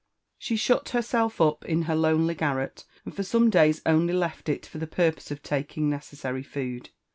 [0.39, 4.65] She shut herself up in her lonely garret, and for some days only left it
[4.65, 4.79] for.
[4.79, 6.89] the purpose of taking necessary food.